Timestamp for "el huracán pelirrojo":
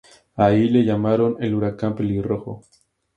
1.41-2.63